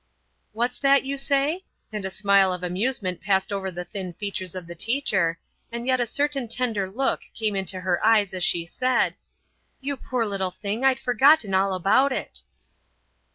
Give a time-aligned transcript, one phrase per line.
[0.53, 1.63] "What's that you say?"
[1.93, 5.37] and a smile of amusement passed over the thin features of the teacher,
[5.71, 9.15] and yet a certain tender look came into her eyes as she said,
[9.79, 10.83] "You poor little thing!
[10.83, 12.41] I'd forgotten all about it!"